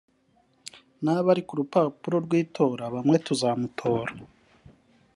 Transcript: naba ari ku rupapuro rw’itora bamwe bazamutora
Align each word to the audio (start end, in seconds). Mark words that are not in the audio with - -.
naba 1.03 1.27
ari 1.33 1.41
ku 1.47 1.53
rupapuro 1.59 2.17
rw’itora 2.25 2.83
bamwe 2.93 3.17
bazamutora 3.25 4.13